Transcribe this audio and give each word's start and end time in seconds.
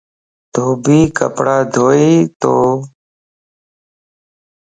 ڌوڀي 0.53 0.99
ڪپڙا 1.17 1.57
ڌوئي 1.75 2.11
تو. 2.41 2.55